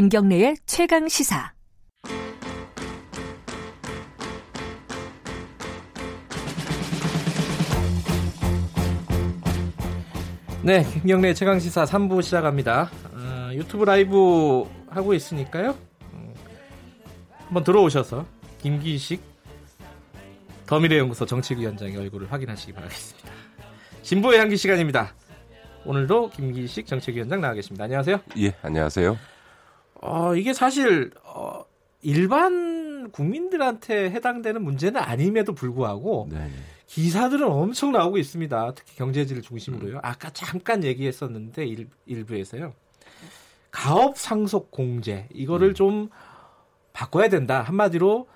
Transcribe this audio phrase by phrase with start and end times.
[0.00, 1.52] 김경래의 최강 시사.
[10.62, 12.90] 네, 김경래 최강 시사 3부 시작합니다.
[13.12, 15.76] 어, 유튜브 라이브 하고 있으니까요.
[16.14, 16.32] 음,
[17.44, 18.24] 한번 들어오셔서
[18.56, 19.22] 김기식
[20.64, 23.30] 더미래연구소 정책위원장의 얼굴을 확인하시기 바라겠습니다.
[24.00, 25.12] 진보의 향기 시간입니다.
[25.84, 27.84] 오늘도 김기식 정책위원장 나와 계십니다.
[27.84, 28.18] 안녕하세요.
[28.38, 29.39] 예, 안녕하세요.
[30.02, 31.64] 어, 이게 사실 어,
[32.02, 36.50] 일반 국민들한테 해당되는 문제는 아님에도 불구하고 네.
[36.86, 38.72] 기사들은 엄청 나오고 있습니다.
[38.74, 39.96] 특히 경제지를 중심으로요.
[39.96, 40.00] 음.
[40.02, 42.72] 아까 잠깐 얘기했었는데 일, 일부에서요.
[43.70, 45.74] 가업 상속 공제 이거를 음.
[45.74, 46.08] 좀
[46.92, 47.62] 바꿔야 된다.
[47.62, 48.26] 한마디로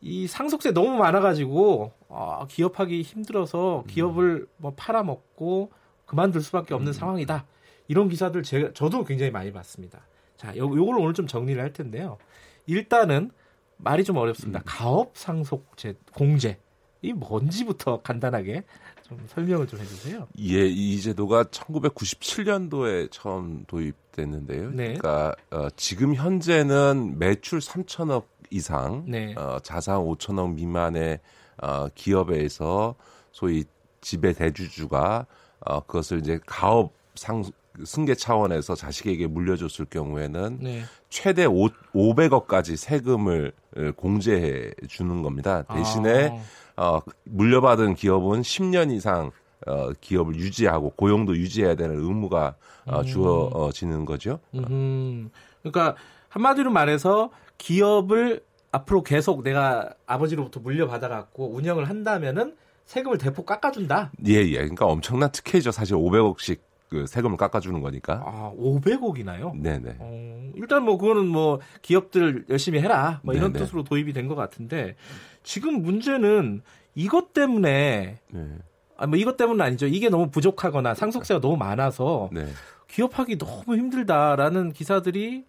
[0.00, 5.70] 이 상속세 너무 많아가지고 어, 기업하기 힘들어서 기업을 뭐 팔아먹고
[6.04, 6.92] 그만둘 수밖에 없는 음.
[6.92, 7.46] 상황이다.
[7.88, 10.00] 이런 기사들 제가 저도 굉장히 많이 봤습니다.
[10.44, 12.18] 자, 요, 요걸 오늘 좀 정리를 할 텐데요.
[12.66, 13.30] 일단은
[13.78, 14.60] 말이 좀 어렵습니다.
[14.60, 14.62] 음.
[14.66, 16.58] 가업 상속제 공제
[17.00, 18.64] 이 뭔지부터 간단하게
[19.02, 20.28] 좀 설명을 좀 해주세요.
[20.38, 24.70] 예, 이 제도가 1997년도에 처음 도입됐는데요.
[24.70, 24.94] 네.
[24.94, 29.34] 그러니까 어, 지금 현재는 매출 3천억 이상, 네.
[29.36, 31.20] 어, 자산 5천억 미만의
[31.62, 32.94] 어, 기업에서
[33.32, 33.64] 소위
[34.00, 35.26] 지배 대주주가
[35.60, 37.44] 어, 그것을 이제 가업 상
[37.84, 40.82] 승계 차원에서 자식에게 물려줬을 경우에는 네.
[41.08, 43.52] 최대 5, 500억까지 세금을
[43.96, 45.62] 공제해 주는 겁니다.
[45.64, 46.40] 대신에
[46.76, 46.86] 아.
[46.86, 49.30] 어, 물려받은 기업은 10년 이상
[49.66, 52.54] 어, 기업을 유지하고 고용도 유지해야 되는 의무가
[52.86, 53.04] 어, 음.
[53.04, 54.38] 주어지는 거죠.
[54.54, 55.30] 음.
[55.62, 55.96] 그러니까
[56.28, 58.42] 한마디로 말해서 기업을
[58.72, 64.12] 앞으로 계속 내가 아버지로부터 물려받아 갖고 운영을 한다면은 세금을 대폭 깎아준다.
[64.26, 64.56] 예, 예.
[64.56, 65.70] 그러니까 엄청난 특혜죠.
[65.70, 66.58] 사실 500억씩
[66.88, 68.22] 그 세금을 깎아주는 거니까.
[68.24, 69.56] 아, 500억이나요?
[69.60, 69.96] 네네.
[69.98, 73.20] 어, 일단 뭐 그거는 뭐 기업들 열심히 해라.
[73.22, 73.64] 뭐 이런 네네.
[73.64, 74.94] 뜻으로 도입이 된 것 같은데
[75.42, 76.62] 지금 문제는
[76.94, 78.48] 이것 때문에 네.
[78.96, 79.86] 아, 뭐 이것 때문은 아니죠.
[79.86, 82.46] 이게 너무 부족하거나 상속세가 너무 많아서 네.
[82.88, 85.44] 기업하기 너무 힘들다라는 기사들이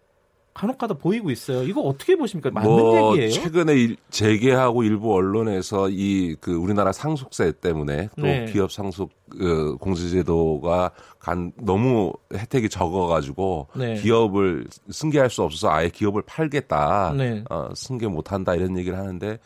[0.56, 1.64] 간혹가다 보이고 있어요.
[1.64, 2.50] 이거 어떻게 보십니까?
[2.50, 3.30] 맞는 뭐 얘기예요?
[3.32, 8.46] 최근에 일, 재계하고 일부 언론에서 이 그 우리나라 상속세 때문에 또 네.
[8.52, 13.96] 기업 상속 그 공제제도가 간 너무 혜택이 적어가지고 네.
[14.02, 17.44] 기업을 승계할 수 없어서 아예 기업을 팔겠다, 네.
[17.50, 19.38] 어, 승계 못한다 이런 얘기를 하는데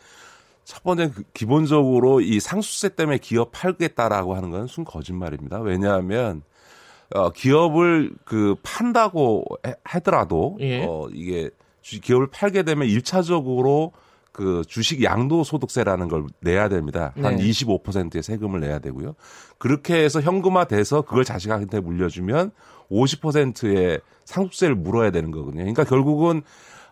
[0.64, 5.58] 첫 번째 그 기본적으로 이 상속세 때문에 기업 팔겠다라고 하는 건 순 거짓말입니다.
[5.60, 6.42] 왜냐하면
[7.14, 9.44] 어, 기업을 그 판다고
[9.84, 10.84] 하더라도 예.
[10.84, 11.50] 어, 이게
[11.82, 13.92] 기업을 팔게 되면 1차적으로
[14.32, 17.12] 그 주식 양도소득세라는 걸 내야 됩니다.
[17.20, 17.50] 한 네.
[17.50, 19.14] 25%의 세금을 내야 되고요.
[19.58, 22.52] 그렇게 해서 현금화돼서 그걸 자식한테 물려주면
[22.90, 25.62] 50%의 상속세를 물어야 되는 거거든요.
[25.62, 26.42] 그러니까 결국은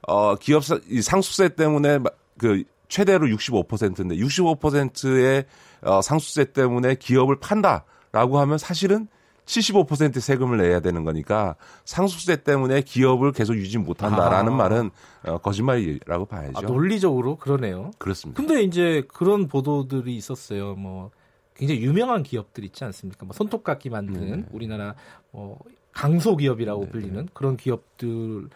[0.06, 2.00] 어 기업 이 상속세 때문에
[2.39, 5.45] 그 최대로 65%인데 65%의
[5.83, 9.06] 어 상속세 때문에 기업을 판다라고 하면 사실은
[9.49, 14.57] 75% 세금을 내야 되는 거니까 상속세 때문에 기업을 계속 유지 못한다라는 아.
[14.57, 14.91] 말은
[15.25, 16.59] 어, 거짓말이라고 봐야죠.
[16.59, 17.91] 아, 논리적으로 그러네요.
[17.99, 18.41] 그렇습니다.
[18.41, 20.75] 근데 이제 그런 보도들이 있었어요.
[20.75, 21.11] 뭐
[21.55, 23.25] 굉장히 유명한 기업들 있지 않습니까?
[23.25, 24.47] 뭐 손톱깎이 만드는 네.
[24.53, 24.95] 우리나라
[25.31, 25.59] 뭐
[25.93, 26.91] 강소 기업이라고 네.
[26.91, 28.49] 불리는 그런 기업들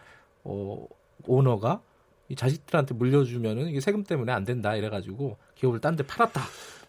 [0.45, 0.87] 어,
[1.27, 1.81] 오너가
[2.29, 6.41] 이 자식들한테 물려주면은 이게 세금 때문에 안 된다 이래가지고 기업을 딴 데 팔았다.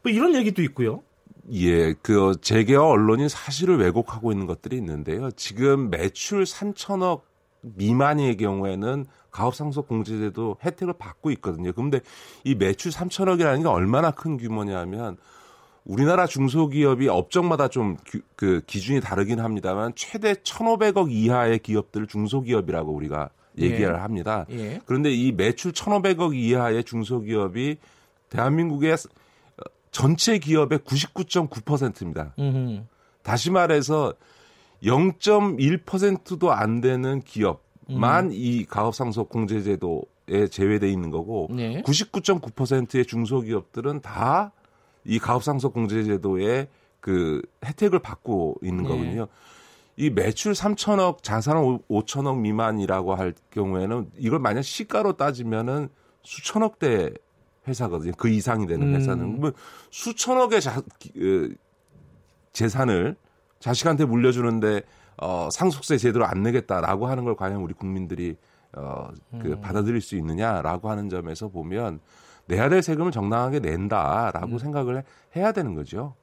[0.04, 1.02] 뭐 이런 얘기도 있고요.
[1.52, 5.32] 예, 그 재계와 언론이 사실을 왜곡하고 있는 것들이 있는데요.
[5.32, 7.22] 지금 매출 3천억
[7.62, 11.72] 미만의 경우에는 가업상속 공제제도 혜택을 받고 있거든요.
[11.74, 12.00] 그런데
[12.44, 15.18] 이 매출 3천억이라는 게 얼마나 큰 규모냐면
[15.86, 17.98] 우리나라 중소기업이 업종마다 좀
[18.36, 23.98] 그 기준이 다르긴 합니다만 최대 1,500억 이하의 기업들을 중소기업이라고 우리가 얘기를 예.
[23.98, 24.46] 합니다.
[24.50, 24.82] 예.
[24.86, 27.78] 그런데 이 매출 1,500억 이하의 중소기업이
[28.30, 28.98] 대한민국의
[29.94, 32.34] 전체 기업의 99.9%입니다.
[32.38, 32.84] 음흠.
[33.22, 34.14] 다시 말해서
[34.84, 38.30] 0.1%도 안 되는 기업만 음.
[38.34, 41.82] 이 가업상속 공제제도에 제외돼 있는 거고 네.
[41.84, 44.52] 99.9%의 중소기업들은 다
[45.06, 46.68] 이 가업상속 공제제도에
[47.00, 48.90] 그 혜택을 받고 있는 네.
[48.90, 49.28] 거거든요.
[49.96, 51.58] 이 매출 3천억, 자산
[51.90, 55.90] 5천억 미만이라고 할 경우에는 이걸 만약 시가로 따지면은
[56.24, 57.12] 수천억대
[57.68, 58.12] 회사거든요.
[58.18, 58.96] 그 이상이 되는 음.
[58.96, 59.52] 회사는 뭐
[59.90, 60.82] 수천억의 자,
[61.14, 61.56] 그,
[62.52, 63.16] 재산을
[63.60, 64.84] 자식한테 물려주는데
[65.18, 68.36] 어, 상속세 제대로 안 내겠다라고 하는 걸 과연 우리 국민들이
[68.76, 69.08] 어,
[69.40, 69.62] 그 음.
[69.62, 72.00] 받아들일 수 있느냐라고 하는 점에서 보면
[72.46, 74.58] 내야 될 세금을 정당하게 낸다라고 음.
[74.58, 75.04] 생각을
[75.36, 76.16] 해, 야 되는 거죠.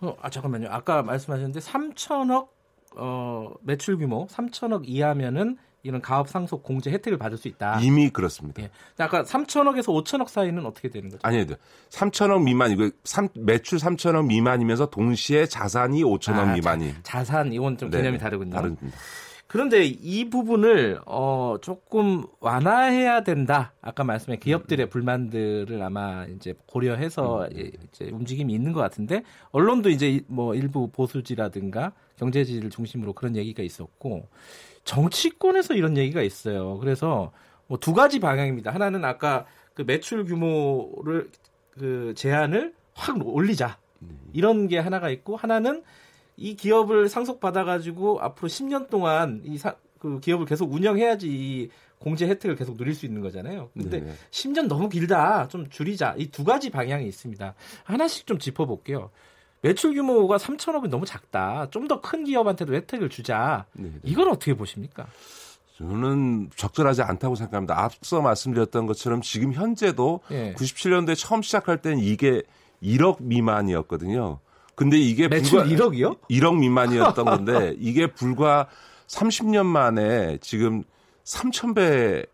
[0.00, 0.68] 어, 아 잠깐만요.
[0.70, 2.48] 아까 말씀하셨는데 3천억
[2.96, 7.80] 어, 매출 규모 3천억 이하면은 이런 가업 상속 공제 혜택을 받을 수 있다.
[7.80, 8.62] 이미 그렇습니다.
[8.62, 8.70] 예.
[8.98, 11.20] 아까 3천억에서 5천억 사이는 어떻게 되는 거죠?
[11.22, 11.44] 아니요.
[11.90, 16.94] 3천억 미만 이거 3, 매출 3천억 미만이면서 동시에 자산이 5천억 아, 미만이.
[17.02, 18.50] 자, 산 이건 좀 개념이 네, 다르군요.
[18.50, 18.96] 다릅니다.
[19.48, 23.72] 그런데 이 부분을 어 조금 완화해야 된다.
[23.80, 27.70] 아까 말씀해 기업들의 불만들을 아마 이제 고려해서 음.
[27.88, 29.22] 이제 움직임이 있는 것 같은데
[29.52, 34.28] 언론도 이제 뭐 일부 보수지라든가 경제지를 중심으로 그런 얘기가 있었고
[34.86, 36.78] 정치권에서 이런 얘기가 있어요.
[36.78, 37.32] 그래서
[37.66, 38.72] 뭐 두 가지 방향입니다.
[38.72, 39.44] 하나는 아까
[39.74, 41.28] 그 매출 규모를
[41.72, 43.76] 그 제한을 확 올리자.
[44.32, 45.82] 이런 게 하나가 있고 하나는
[46.36, 52.76] 이 기업을 상속받아 가지고 앞으로 10년 동안 이그 기업을 계속 운영해야지 이 공제 혜택을 계속
[52.76, 53.70] 누릴 수 있는 거잖아요.
[53.72, 54.14] 근데 네.
[54.30, 55.48] 10년 너무 길다.
[55.48, 56.14] 좀 줄이자.
[56.18, 57.54] 이 두 가지 방향이 있습니다.
[57.84, 59.10] 하나씩 좀 짚어 볼게요.
[59.62, 61.68] 매출 규모가 3천억은 너무 작다.
[61.70, 63.66] 좀 더 큰 기업한테도 혜택을 주자.
[63.72, 63.88] 네네.
[63.94, 64.00] 네.
[64.04, 65.06] 이건 어떻게 보십니까?
[65.78, 67.78] 저는 적절하지 않다고 생각합니다.
[67.82, 70.54] 앞서 말씀드렸던 것처럼 지금 현재도 예.
[70.54, 72.42] 97년도에 처음 시작할 때는 이게
[72.82, 74.38] 1억 미만이었거든요.
[74.74, 76.18] 근데 이게 매출 불과 1억이요?
[76.30, 78.68] 1억 미만이었던 건데 이게 불과
[79.08, 80.82] 30년 만에 지금
[81.24, 82.26] 3,000배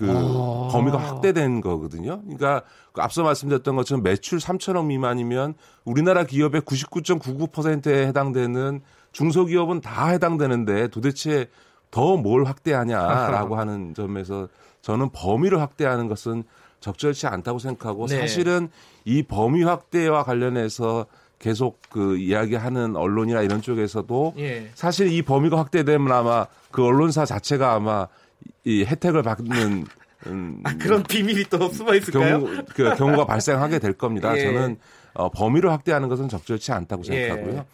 [0.00, 0.68] 그 아.
[0.72, 2.22] 범위가 확대된 거거든요.
[2.22, 2.62] 그러니까
[2.92, 5.54] 그 앞서 말씀드렸던 것처럼 매출 3천억 미만이면
[5.84, 8.80] 우리나라 기업의 99.99%에 해당되는
[9.12, 11.48] 중소기업은 다 해당되는데 도대체
[11.90, 14.48] 더 뭘 확대하냐라고 하는 점에서
[14.80, 16.44] 저는 범위를 확대하는 것은
[16.80, 18.18] 적절치 않다고 생각하고 네.
[18.18, 18.70] 사실은
[19.04, 21.06] 이 범위 확대와 관련해서
[21.38, 24.70] 계속 그 이야기하는 언론이나 이런 쪽에서도 예.
[24.74, 28.06] 사실 이 범위가 확대되면 아마 그 언론사 자체가 아마
[28.64, 29.86] 이 혜택을 받는
[30.26, 32.40] 음, 아, 그런 비밀이 또 숨어 있을까요?
[32.40, 34.32] 경우, 그 경우가 발생하게 될 겁니다.
[34.36, 34.42] 예.
[34.42, 34.76] 저는
[35.14, 37.28] 어, 범위를 확대하는 것은 적절치 않다고 예.
[37.28, 37.56] 생각하고요.
[37.56, 37.64] 예.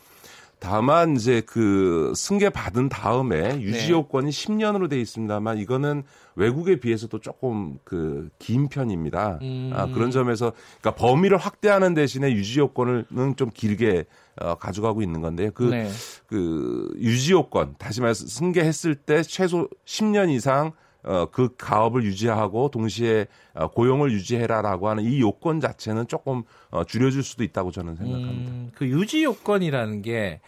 [0.58, 3.90] 다만 이제 그 승계 받은 다음에 유지 네.
[3.90, 4.46] 요건이 네.
[4.46, 6.02] 10년으로 돼 있습니다만 이거는
[6.34, 9.38] 외국에 비해서도 조금 그 긴 편입니다.
[9.42, 9.72] 음.
[9.74, 14.04] 아, 그런 점에서 그러니까 범위를 확대하는 대신에 유지 요건은 좀 길게
[14.40, 15.50] 어, 가져가고 있는 건데요.
[15.52, 15.90] 그, 네.
[16.26, 20.72] 그 유지 요건 다시 말해서 승계했을 때 최소 10년 이상
[21.06, 27.22] 어, 그 가업을 유지하고 동시에 어, 고용을 유지해라라고 하는 이 요건 자체는 조금 어, 줄여줄
[27.22, 28.50] 수도 있다고 저는 생각합니다.
[28.52, 30.40] 음, 그 유지 요건이라는 게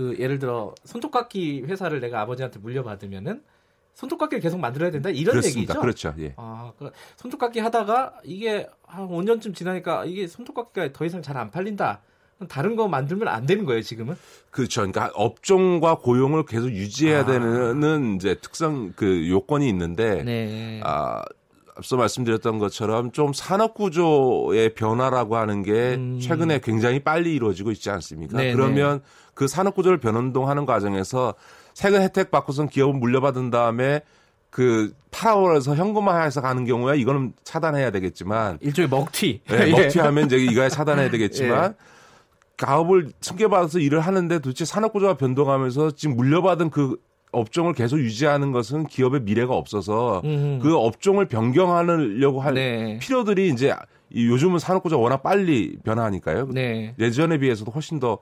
[0.00, 3.42] 그 예를 들어 손톱깎이 회사를 내가 아버지한테 물려받으면은
[3.92, 5.74] 손톱깎이를 계속 만들어야 된다 이런 그렇습니다.
[5.74, 5.80] 얘기죠.
[5.80, 6.14] 그렇죠.
[6.20, 6.32] 예.
[6.38, 12.00] 아, 그 손톱깎이 하다가 이게 한 5년쯤 지나니까 이게 손톱깎이가 더 이상 잘 안 팔린다.
[12.48, 14.16] 다른 거 만들면 안 되는 거예요, 지금은?
[14.50, 14.80] 그렇죠.
[14.80, 17.24] 그러니까 업종과 고용을 계속 유지해야 아.
[17.24, 20.80] 되는 이제 특성 그 요건이 있는데 네.
[20.82, 21.22] 아
[21.76, 26.18] 앞서 말씀드렸던 것처럼 좀 산업 구조의 변화라고 하는 게 음.
[26.20, 28.36] 최근에 굉장히 빨리 이루어지고 있지 않습니까?
[28.36, 28.52] 네네.
[28.52, 29.04] 그러면 네.
[29.34, 31.34] 그 산업 구조를 변동하는 과정에서
[31.72, 34.02] 세금 혜택 받고선 기업을 물려받은 다음에
[34.50, 39.40] 그 팔아오르서 현금화해서 가는 경우에 이거는 차단해야 되겠지만 일종의 먹튀.
[39.48, 39.70] 네, 예.
[39.70, 41.99] 먹튀하면 이제 이거에 차단해야 되겠지만 예.
[42.60, 46.96] 가업을 승계받아서 일을 하는데 도대체 산업구조가 변동하면서 지금 물려받은 그
[47.32, 50.58] 업종을 계속 유지하는 것은 기업의 미래가 없어서 음흠.
[50.62, 52.98] 그 업종을 변경하려고 할 네.
[52.98, 53.74] 필요들이 이제
[54.14, 56.48] 요즘은 산업구조가 워낙 빨리 변화하니까요.
[56.52, 56.94] 네.
[56.98, 58.18] 예전에 비해서도 훨씬 더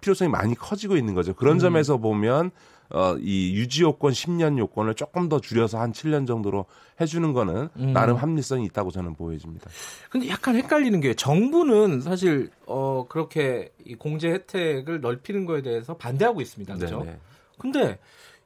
[0.00, 1.34] 필요성이 많이 커지고 있는 거죠.
[1.34, 1.58] 그런 음.
[1.58, 2.50] 점에서 보면
[2.90, 6.66] 어, 이 유지 요건 10년 요건을 조금 더 줄여서 한 7년 정도로
[7.00, 7.92] 해주는 거는 음.
[7.92, 9.70] 나름 합리성이 있다고 저는 보여집니다.
[10.10, 16.40] 근데 약간 헷갈리는 게 정부는 사실 어, 그렇게 이 공제 혜택을 넓히는 거에 대해서 반대하고
[16.40, 16.74] 있습니다.
[16.76, 17.00] 그렇죠?
[17.00, 17.18] 네네.
[17.58, 17.98] 근데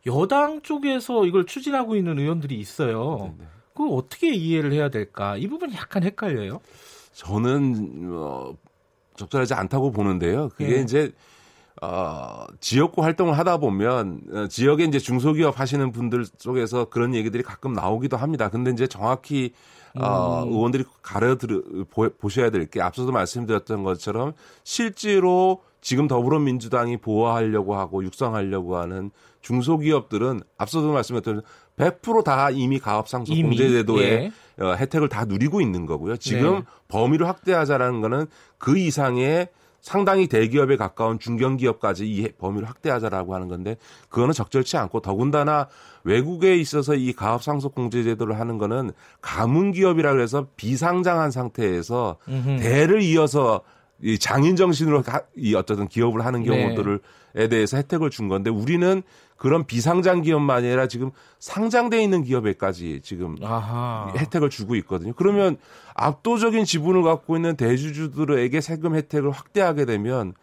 [0.06, 3.34] 여당 쪽에서 이걸 추진하고 있는 의원들이 있어요.
[3.36, 3.50] 네네.
[3.74, 5.36] 그걸 어떻게 이해를 해야 될까?
[5.36, 6.60] 이 부분이 약간 헷갈려요.
[7.12, 8.54] 저는 어,
[9.16, 10.48] 적절하지 않다고 보는데요.
[10.50, 10.82] 그게 네.
[10.82, 11.12] 이제
[11.82, 17.72] 어, 지역구 활동을 하다 보면 어, 지역에 이제 중소기업 하시는 분들 쪽에서 그런 얘기들이 가끔
[17.72, 18.48] 나오기도 합니다.
[18.50, 19.52] 근데 이제 정확히
[19.98, 20.52] 어, 음.
[20.52, 21.62] 의원들이 가려 들
[22.18, 29.10] 보셔야 될 게 앞서도 말씀드렸던 것처럼 실제로 지금 더불어민주당이 보호하려고 하고 육성하려고 하는
[29.40, 31.42] 중소기업들은 앞서도 말씀드렸던
[31.78, 34.62] 100%다 이미 가업상속 공제제도의 예.
[34.62, 36.18] 어, 혜택을 다 누리고 있는 거고요.
[36.18, 36.62] 지금 네.
[36.88, 38.26] 범위를 확대하자라는 거는
[38.58, 39.48] 그 이상의
[39.80, 43.76] 상당히 대기업에 가까운 중견기업까지 이 범위를 확대하자라고 하는 건데
[44.08, 45.68] 그거는 적절치 않고 더군다나
[46.04, 52.58] 외국에 있어서 이 가업 상속 공제 제도를 하는 거는 가문 기업이라 그래서 비상장한 상태에서 음흠.
[52.60, 53.62] 대를 이어서
[54.02, 55.02] 이 장인 정신으로
[55.36, 56.46] 이 어떤 기업을 하는 네.
[56.46, 57.00] 경우들을
[57.36, 59.04] 에 대해서 혜택을 준 건데 우리는
[59.36, 64.12] 그런 비상장 기업만 아니라 지금 상장돼 있는 기업에까지 지금 아하.
[64.16, 65.12] 혜택을 주고 있거든요.
[65.14, 65.56] 그러면
[65.94, 70.34] 압도적인 지분을 갖고 있는 대주주들에게 세금 혜택을 확대하게 되면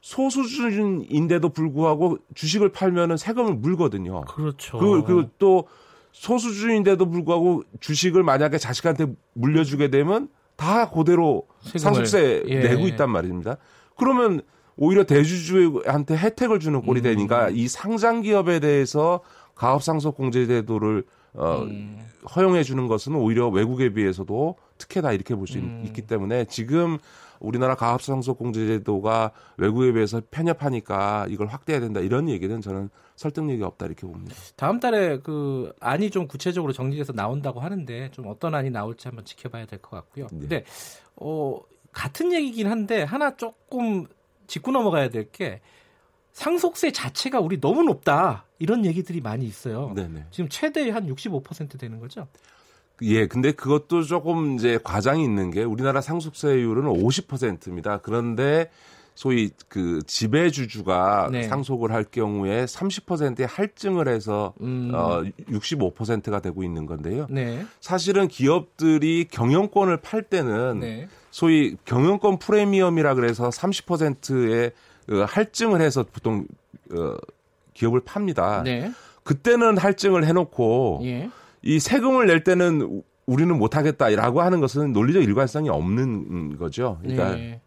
[0.00, 4.22] 소수준인데도 불구하고 주식을 팔면은 세금을 물거든요.
[4.22, 4.78] 그렇죠.
[4.78, 5.68] 그, 그또
[6.12, 10.28] 소수준인데도 불구하고 주식을 만약에 자식한테 물려주게 되면
[10.58, 12.58] 다 그대로 상속세 예.
[12.58, 13.56] 내고 있단 말입니다.
[13.96, 14.42] 그러면
[14.76, 17.02] 오히려 대주주한테 혜택을 주는 꼴이 음.
[17.02, 19.20] 되니까 이 상장 기업에 대해서
[19.54, 21.98] 가업 상속 공제 제도를 어, 음.
[22.34, 25.82] 허용해 주는 것은 오히려 외국에 비해서도 특혜다 이렇게 볼수 음.
[25.86, 26.98] 있기 때문에 지금
[27.40, 34.06] 우리나라 가압상속 공제제도가 외국에 비해서 편협하니까 이걸 확대해야 된다 이런 얘기는 저는 설득력이 없다 이렇게
[34.06, 34.34] 봅니다.
[34.56, 39.66] 다음 달에 그 안이 좀 구체적으로 정리돼서 나온다고 하는데 좀 어떤 안이 나올지 한번 지켜봐야
[39.66, 40.26] 될 것 같고요.
[40.32, 40.38] 네.
[40.40, 40.64] 근데
[41.16, 41.60] 어
[41.92, 44.06] 같은 얘기긴 한데 하나 조금
[44.46, 45.60] 짚고 넘어가야 될 게
[46.32, 49.92] 상속세 자체가 우리 너무 높다 이런 얘기들이 많이 있어요.
[49.96, 50.26] 네네.
[50.30, 52.28] 지금 최대 한 65% 되는 거죠?
[53.02, 57.98] 예, 근데 그것도 조금 이제 과장이 있는 게 우리나라 상속세율은 50%입니다.
[57.98, 58.70] 그런데
[59.18, 61.42] 소위 그 지배주주가 네.
[61.42, 64.92] 상속을 할 경우에 30%의 할증을 해서 음.
[64.94, 67.26] 어 65%가 되고 있는 건데요.
[67.28, 67.66] 네.
[67.80, 71.08] 사실은 기업들이 경영권을 팔 때는 네.
[71.32, 74.70] 소위 경영권 프리미엄이라 그래서 30%의
[75.08, 76.46] 그 할증을 해서 보통
[76.92, 77.16] 어
[77.74, 78.62] 기업을 팝니다.
[78.62, 78.92] 네.
[79.24, 81.28] 그때는 할증을 해놓고 예.
[81.62, 86.98] 이 세금을 낼 때는 우리는 못하겠다라고 하는 것은 논리적 일관성이 없는 거죠.
[87.02, 87.60] 그러니까 네.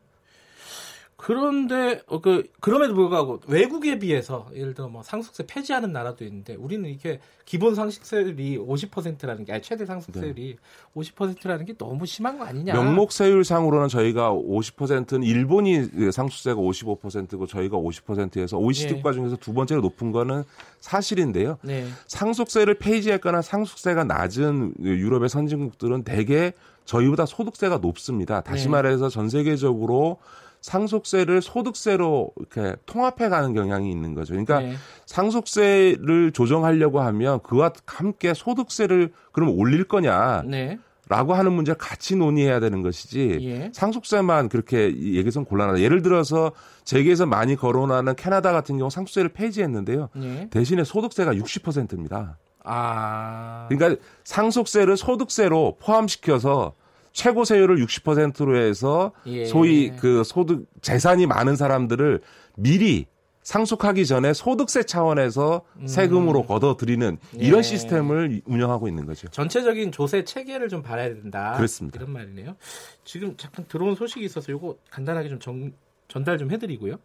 [1.21, 6.89] 그런데 어, 그 그럼에도 불구하고 외국에 비해서 예를 들어 뭐 상속세 폐지하는 나라도 있는데 우리는
[6.89, 10.99] 이게 기본 상속세율이 50%라는 게 아니 최대 상속세율이 네.
[10.99, 12.73] 50%라는 게 너무 심한 거 아니냐?
[12.73, 20.11] 명목 세율상으로는 저희가 50%는 일본이 상속세가 55%고 저희가 50%에서 OECD 국가 중에서 두 번째로 높은
[20.11, 20.43] 거는
[20.79, 21.59] 사실인데요.
[21.61, 21.85] 네.
[22.07, 26.53] 상속세를 폐지했거나 상속세가 낮은 유럽의 선진국들은 대개
[26.85, 28.41] 저희보다 소득세가 높습니다.
[28.41, 28.71] 다시 네.
[28.71, 30.17] 말해서 전 세계적으로
[30.61, 34.33] 상속세를 소득세로 이렇게 통합해 가는 경향이 있는 거죠.
[34.33, 34.75] 그러니까 네.
[35.05, 40.43] 상속세를 조정하려고 하면 그와 함께 소득세를 그럼 올릴 거냐?
[40.45, 40.77] 네.
[41.09, 43.71] 라고 하는 문제를 같이 논의해야 되는 것이지 예.
[43.73, 45.81] 상속세만 그렇게 얘기해서는 곤란하다.
[45.81, 46.53] 예를 들어서
[46.85, 50.07] 재계에서 많이 거론하는 캐나다 같은 경우 상속세를 폐지했는데요.
[50.21, 50.47] 예.
[50.49, 52.37] 대신에 소득세가 60%입니다.
[52.63, 53.67] 아.
[53.69, 56.75] 그러니까 상속세를 소득세로 포함시켜서
[57.11, 59.45] 최고 세율을 60%로 해서 예.
[59.45, 62.21] 소위 그 소득 재산이 많은 사람들을
[62.55, 63.05] 미리
[63.43, 65.87] 상속하기 전에 소득세 차원에서 음.
[65.87, 67.63] 세금으로 걷어들이는 이런 예.
[67.63, 69.27] 시스템을 운영하고 있는 거죠.
[69.29, 71.53] 전체적인 조세 체계를 좀 봐야 된다.
[71.57, 71.97] 그렇습니다.
[71.99, 72.55] 이런 말이네요.
[73.03, 75.71] 지금 잠깐 들어온 소식이 있어서 이거 간단하게 좀 정,
[76.07, 76.97] 전달 좀 해드리고요.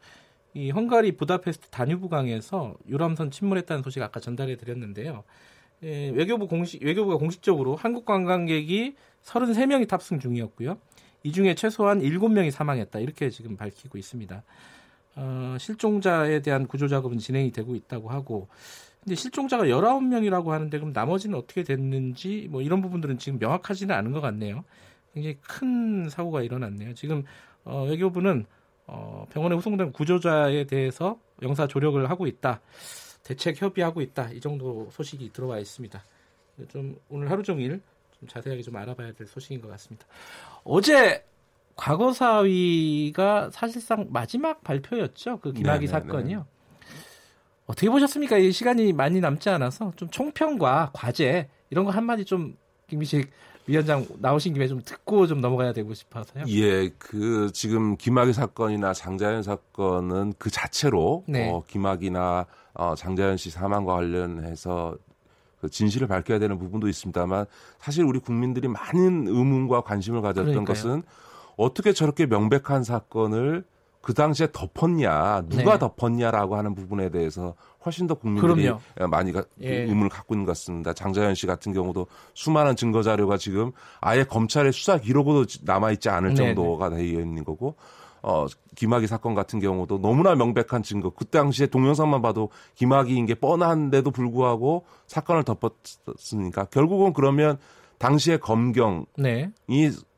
[0.54, 5.25] 이 헝가리 부다페스트 다뉴브 강에서 유람선 침몰했다는 소식 아까 전달해 드렸는데요.
[5.83, 10.78] 예, 외교부 공식 외교부가 공식적으로 한국 관광객이 33명이 탑승 중이었고요.
[11.23, 12.99] 이 중에 최소한 7명이 사망했다.
[13.00, 14.42] 이렇게 지금 밝히고 있습니다.
[15.16, 18.49] 어, 실종자에 대한 구조 작업은 진행이 되고 있다고 하고
[19.02, 24.21] 근데 실종자가 19명이라고 하는데 그럼 나머지는 어떻게 됐는지 뭐 이런 부분들은 지금 명확하지는 않은 것
[24.21, 24.64] 같네요.
[25.14, 26.95] 굉장히 큰 사고가 일어났네요.
[26.95, 27.25] 지금
[27.64, 28.47] 어, 외교부는
[28.87, 32.61] 어, 병원에 후송된 구조자에 대해서 영사 조력을 하고 있다.
[33.26, 34.30] 대책 협의하고 있다.
[34.30, 36.00] 이 정도 소식이 들어와 있습니다.
[36.68, 37.83] 좀 오늘 하루 종일
[38.21, 40.06] 좀 자세하게 좀 알아봐야 될 소식인 것 같습니다.
[40.62, 41.25] 어제
[41.75, 45.40] 과거사위가 사실상 마지막 발표였죠.
[45.40, 46.06] 그 김학의 네네네.
[46.06, 46.47] 사건이요.
[47.66, 48.38] 어떻게 보셨습니까?
[48.38, 52.56] 이 시간이 많이 남지 않아서 좀 총평과 과제 이런 거 한마디 좀
[52.87, 53.28] 김미식
[53.66, 56.44] 위원장 나오신 김에 좀 듣고 좀 넘어가야 되고 싶어서요.
[56.49, 61.50] 예, 그 지금 김학의 사건이나 장자연 사건은 그 자체로 네.
[61.50, 64.96] 어, 김학이나 어, 장자연 씨 사망과 관련해서
[65.61, 67.46] 그 진실을 밝혀야 되는 부분도 있습니다만
[67.78, 70.64] 사실 우리 국민들이 많은 의문과 관심을 가졌던 그러니까요.
[70.64, 71.02] 것은
[71.56, 73.64] 어떻게 저렇게 명백한 사건을
[74.00, 75.78] 그 당시에 덮었냐, 누가 네.
[75.78, 77.56] 덮었냐라고 하는 부분에 대해서
[77.87, 78.81] 훨씬 더 국민들이 그럼요.
[79.09, 79.83] 많이 가, 예.
[79.85, 80.93] 의문을 갖고 있는 것 같습니다.
[80.93, 86.31] 장자연 씨 같은 경우도 수많은 증거 자료가 지금 아예 검찰의 수사 기록으로 남아 있지 않을
[86.31, 87.76] 네, 정도가 되어 있는 거고
[88.23, 91.11] 어, 김학의 사건 같은 경우도 너무나 명백한 증거.
[91.11, 97.59] 그 당시에 동영상만 봐도 김학의인 게 뻔한데도 불구하고 사건을 덮었으니까 결국은 그러면
[97.99, 99.52] 당시에 검경이 네.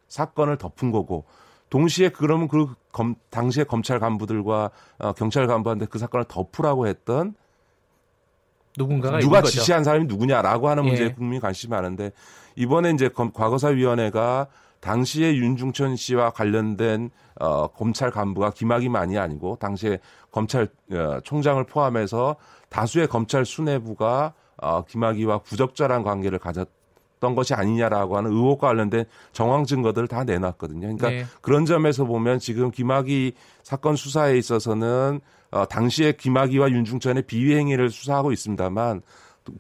[0.08, 1.26] 사건을 덮은 거고
[1.68, 4.70] 동시에 그러면 그 검, 당시에 검찰 간부들과
[5.00, 7.34] 어, 경찰 간부한테 그 사건을 덮으라고 했던
[8.76, 11.12] 누군가가 누가 지시한 사람이 누구냐라고 하는 문제에 예.
[11.12, 12.12] 국민이 관심이 많은데
[12.56, 14.48] 이번에 이제 과거사위원회가
[14.80, 17.10] 당시에 윤중천 씨와 관련된
[17.40, 19.98] 어, 검찰 간부가 김학의만이 아니고 당시에
[20.30, 22.36] 검찰 어, 총장을 포함해서
[22.68, 26.68] 다수의 검찰 수뇌부가 어, 김학의와 부적절한 관계를 가졌
[27.18, 30.80] 있었던 것이 아니냐라고 하는 의혹과 관련된 정황 증거들을 다 내놨거든요.
[30.80, 31.24] 그러니까 네.
[31.40, 33.32] 그런 점에서 보면 지금 김학의
[33.62, 35.20] 사건 수사에 있어서는
[35.50, 39.02] 어, 당시에 김학의와 윤중천의 비위 행위를 수사하고 있습니다만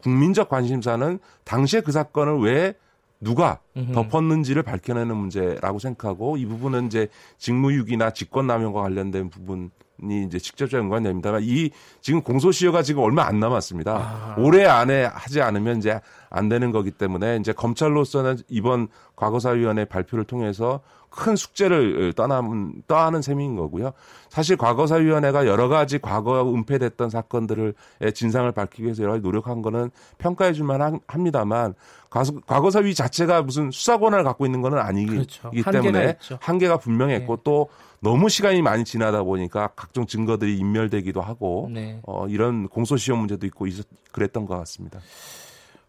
[0.02, 2.74] 국민적 관심사는 당시에 그 사건을 왜
[3.20, 3.60] 누가
[3.92, 7.08] 덮었는지를 밝혀내는 문제라고 생각하고 이 부분은 이제
[7.38, 9.70] 직무유기나 직권남용과 관련된 부분
[10.02, 11.70] 이 이제 직접적 연관됩니다만 이
[12.00, 13.92] 지금 공소시효가 지금 얼마 안 남았습니다.
[13.96, 14.36] 아.
[14.38, 20.80] 올해 안에 하지 않으면 이제 안 되는 거기 때문에 이제 검찰로서는 이번 과거사위원회 발표를 통해서
[21.10, 23.92] 큰 숙제를 떠나는 떠하는 셈인 거고요.
[24.28, 27.74] 사실 과거사위원회가 여러 가지 과거 은폐됐던 사건들을
[28.14, 31.74] 진상을 밝히기 위해서 여러 가지 노력한 거는 평가해 줄만 합니다만
[32.10, 35.50] 과거사위 자체가 무슨 수사 권한을 갖고 있는 거는 아니기 그렇죠.
[35.72, 37.42] 때문에 한계가 분명했고 네.
[37.44, 37.68] 또
[38.00, 42.00] 너무 시간이 많이 지나다 보니까 각종 증거들이 인멸되기도 하고 네.
[42.06, 45.00] 어, 이런 공소시효 문제도 있고 있었, 그랬던 것 같습니다.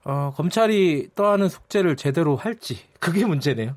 [0.06, 3.76] 어, 검찰이 떠하는 숙제를 제대로 할지 그게 문제네요.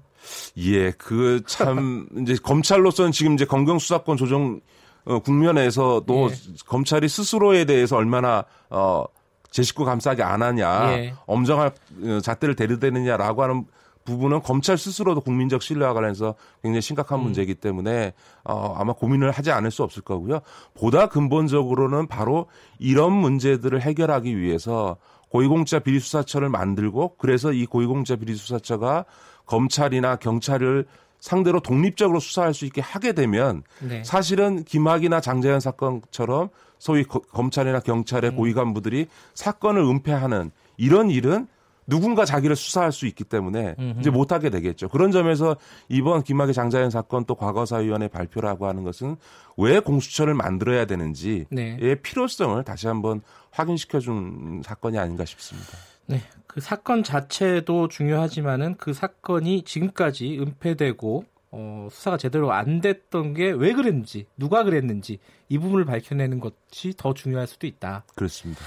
[0.57, 4.61] 예, 그 참 이제 검찰로서는 지금 이제 검경 수사권 조정
[5.05, 6.35] 어, 국면에서도 예.
[6.67, 9.05] 검찰이 스스로에 대해서 얼마나 어,
[9.51, 11.15] 제 식구 감싸게 안 하냐, 예.
[11.27, 11.71] 엄정한
[12.05, 13.67] 어, 잣대를 대르대느냐라고 하는
[14.05, 17.25] 부분은 검찰 스스로도 국민적 신뢰와 관련해서 굉장히 심각한 음.
[17.25, 18.13] 문제이기 때문에
[18.45, 20.41] 어, 아마 고민을 하지 않을 수 없을 거고요.
[20.75, 22.47] 보다 근본적으로는 바로
[22.79, 24.97] 이런 문제들을 해결하기 위해서
[25.31, 29.05] 고위공직자 비리수사처를 만들고 그래서 이 고위공직자 비리수사처가
[29.47, 30.87] 검찰이나 경찰을
[31.21, 34.03] 상대로 독립적으로 수사할 수 있게 하게 되면 네.
[34.03, 38.37] 사실은 김학이나 장재현 사건처럼 소위 거, 검찰이나 경찰의 음.
[38.37, 41.47] 고위 간부들이 사건을 은폐하는 이런 일은
[41.87, 44.01] 누군가 자기를 수사할 수 있기 때문에 음흠.
[44.01, 44.89] 이제 못하게 되겠죠.
[44.89, 45.57] 그런 점에서
[45.89, 49.17] 이번 김학의 장자연 사건 또 과거사위원회 발표라고 하는 것은
[49.57, 51.95] 왜 공수처를 만들어야 되는지의 네.
[52.03, 53.21] 필요성을 다시 한번
[53.51, 55.71] 확인시켜준 사건이 아닌가 싶습니다.
[56.07, 61.25] 네, 그 사건 자체도 중요하지만은 그 사건이 지금까지 은폐되고
[61.55, 65.19] 어, 수사가 제대로 안 됐던 게 왜 그랬는지, 누가 그랬는지
[65.51, 68.05] 이 부분을 밝혀내는 것이 더 중요할 수도 있다.
[68.15, 68.63] 그렇습니다.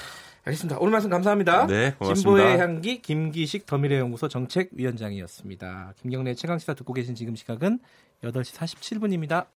[0.46, 0.78] 알겠습니다.
[0.80, 1.66] 오늘 말씀 감사합니다.
[1.66, 2.14] 네, 고맙습니다.
[2.14, 5.94] 진보의 향기 김기식 더미래연구소 정책위원장이었습니다.
[6.00, 7.80] 김경래 최강시사 듣고 계신 지금 시각은
[8.24, 9.48] 8시 47분입니다.